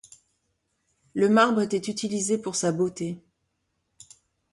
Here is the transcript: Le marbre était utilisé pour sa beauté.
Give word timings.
Le 1.13 1.29
marbre 1.29 1.61
était 1.61 1.77
utilisé 1.91 2.39
pour 2.39 2.55
sa 2.55 2.71
beauté. 2.71 3.19